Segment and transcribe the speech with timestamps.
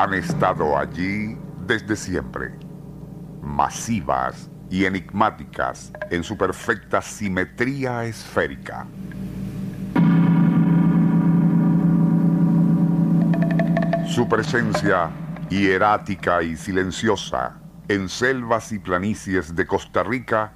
[0.00, 1.36] Han estado allí
[1.66, 2.54] desde siempre,
[3.42, 8.86] masivas y enigmáticas en su perfecta simetría esférica.
[14.06, 15.10] Su presencia
[15.50, 20.54] hierática y silenciosa en selvas y planicies de Costa Rica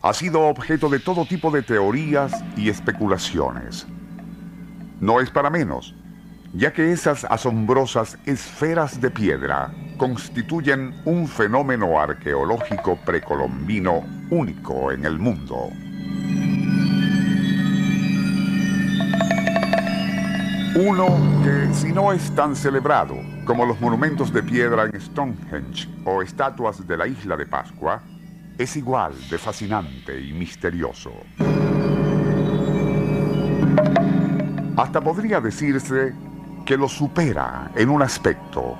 [0.00, 3.86] ha sido objeto de todo tipo de teorías y especulaciones.
[5.00, 5.94] No es para menos,
[6.58, 15.20] ya que esas asombrosas esferas de piedra constituyen un fenómeno arqueológico precolombino único en el
[15.20, 15.70] mundo.
[20.74, 21.06] Uno
[21.44, 26.84] que, si no es tan celebrado como los monumentos de piedra en Stonehenge o estatuas
[26.84, 28.02] de la isla de Pascua,
[28.58, 31.12] es igual de fascinante y misterioso.
[34.76, 36.14] Hasta podría decirse
[36.68, 38.76] que lo supera en un aspecto,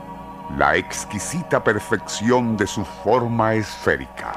[0.58, 4.34] la exquisita perfección de su forma esférica.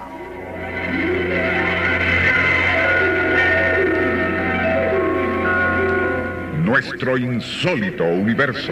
[6.63, 8.71] Nuestro insólito universo.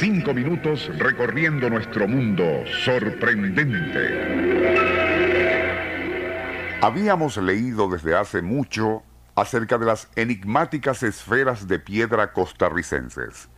[0.00, 4.26] Cinco minutos recorriendo nuestro mundo sorprendente.
[6.80, 9.04] Habíamos leído desde hace mucho
[9.36, 13.48] acerca de las enigmáticas esferas de piedra costarricenses.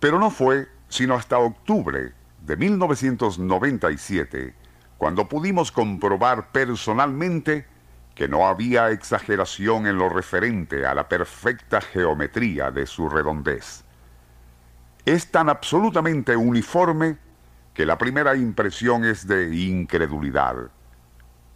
[0.00, 4.54] Pero no fue sino hasta octubre de 1997
[4.98, 7.66] cuando pudimos comprobar personalmente
[8.14, 13.84] que no había exageración en lo referente a la perfecta geometría de su redondez.
[15.04, 17.18] Es tan absolutamente uniforme
[17.72, 20.56] que la primera impresión es de incredulidad.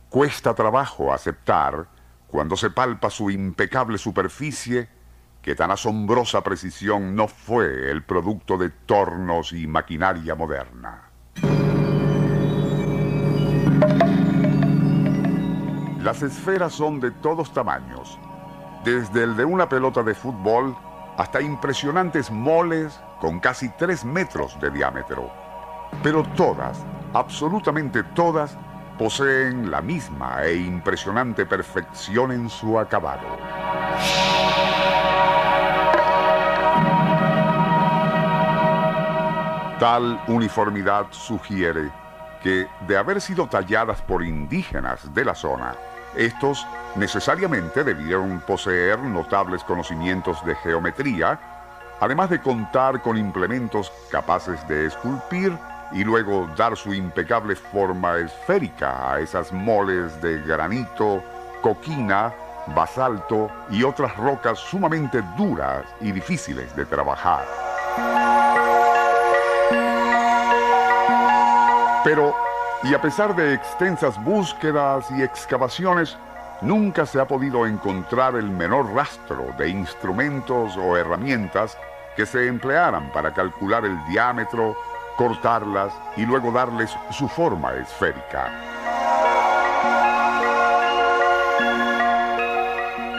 [0.09, 1.87] Cuesta trabajo aceptar
[2.35, 4.89] cuando se palpa su impecable superficie,
[5.41, 11.11] que tan asombrosa precisión no fue el producto de tornos y maquinaria moderna.
[16.03, 18.19] Las esferas son de todos tamaños,
[18.85, 20.77] desde el de una pelota de fútbol
[21.17, 25.31] hasta impresionantes moles con casi 3 metros de diámetro.
[26.03, 28.59] Pero todas, absolutamente todas,
[28.99, 33.27] poseen la misma e impresionante perfección en su acabado.
[39.79, 41.91] Tal uniformidad sugiere
[42.43, 45.75] que, de haber sido talladas por indígenas de la zona,
[46.17, 51.41] estos necesariamente debieron poseer notables conocimientos de geometría,
[52.01, 55.59] además de contar con implementos capaces de esculpir
[55.93, 61.23] y luego dar su impecable forma esférica a esas moles de granito,
[61.63, 62.33] coquina,
[62.69, 67.45] basalto y otras rocas sumamente duras y difíciles de trabajar.
[72.05, 72.35] Pero,
[72.83, 76.19] y a pesar de extensas búsquedas y excavaciones,
[76.61, 81.79] nunca se ha podido encontrar el menor rastro de instrumentos o herramientas
[82.17, 84.77] que se emplearan para calcular el diámetro,
[85.17, 88.53] cortarlas y luego darles su forma esférica.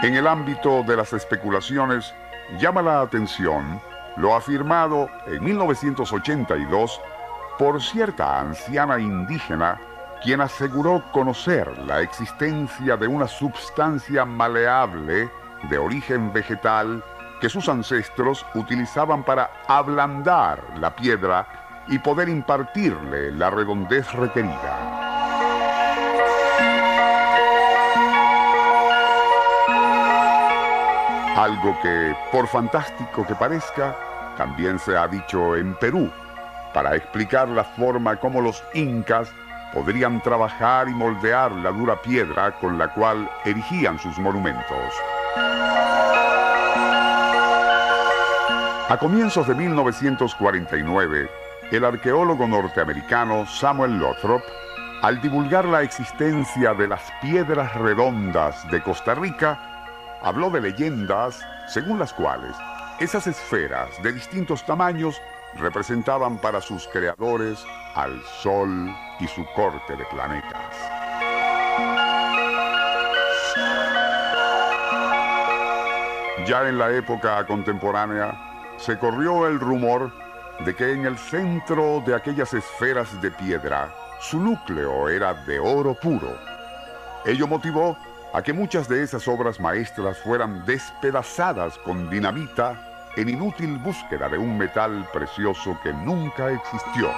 [0.01, 2.13] En el ámbito de las especulaciones,
[2.59, 3.81] llama la atención
[4.17, 7.01] lo afirmado en 1982
[7.57, 9.79] por cierta anciana indígena
[10.23, 15.29] quien aseguró conocer la existencia de una substancia maleable
[15.69, 17.03] de origen vegetal
[17.41, 25.05] que sus ancestros utilizaban para ablandar la piedra y poder impartirle la redondez requerida.
[31.35, 33.95] Algo que, por fantástico que parezca,
[34.37, 36.09] también se ha dicho en Perú,
[36.73, 39.29] para explicar la forma como los incas
[39.73, 44.93] podrían trabajar y moldear la dura piedra con la cual erigían sus monumentos.
[48.87, 51.29] A comienzos de 1949,
[51.71, 54.41] el arqueólogo norteamericano Samuel Lothrop
[55.01, 61.99] al divulgar la existencia de las piedras redondas de Costa Rica, habló de leyendas según
[61.99, 62.55] las cuales
[62.99, 65.21] esas esferas de distintos tamaños
[65.55, 67.63] representaban para sus creadores
[67.95, 68.89] al Sol
[69.19, 70.75] y su corte de planetas.
[76.47, 80.24] Ya en la época contemporánea se corrió el rumor
[80.59, 85.93] de que en el centro de aquellas esferas de piedra su núcleo era de oro
[85.93, 86.37] puro.
[87.25, 87.97] Ello motivó
[88.33, 94.37] a que muchas de esas obras maestras fueran despedazadas con dinamita en inútil búsqueda de
[94.37, 97.09] un metal precioso que nunca existió.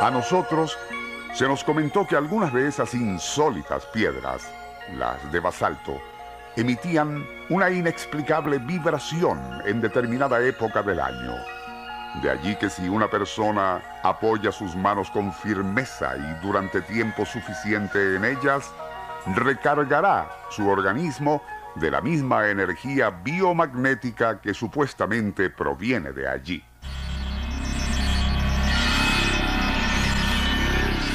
[0.00, 0.78] A nosotros
[1.34, 4.42] se nos comentó que algunas de esas insólitas piedras,
[4.96, 6.00] las de basalto,
[6.56, 11.34] emitían una inexplicable vibración en determinada época del año
[12.20, 18.16] de allí que si una persona apoya sus manos con firmeza y durante tiempo suficiente
[18.16, 18.70] en ellas,
[19.34, 21.42] recargará su organismo
[21.76, 26.62] de la misma energía biomagnética que supuestamente proviene de allí.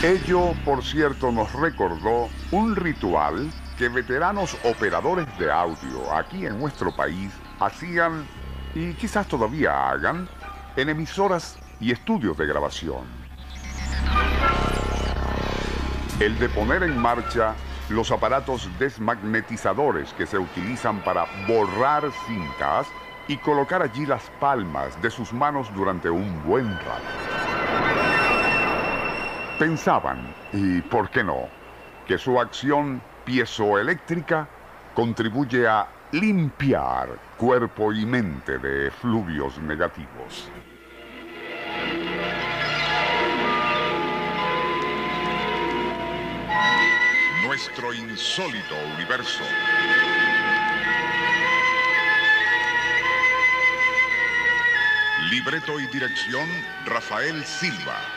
[0.01, 6.95] Ello, por cierto, nos recordó un ritual que veteranos operadores de audio aquí en nuestro
[6.95, 8.25] país hacían
[8.74, 10.27] y quizás todavía hagan
[10.75, 13.06] en emisoras y estudios de grabación.
[16.19, 17.53] El de poner en marcha
[17.89, 22.88] los aparatos desmagnetizadores que se utilizan para borrar cintas
[23.27, 27.03] y colocar allí las palmas de sus manos durante un buen rato.
[29.59, 31.47] Pensaban, y por qué no,
[32.07, 34.47] que su acción piezoeléctrica
[34.95, 40.50] contribuye a limpiar cuerpo y mente de fluvios negativos.
[47.45, 49.44] Nuestro insólito universo.
[55.29, 56.47] Libreto y dirección
[56.85, 58.17] Rafael Silva.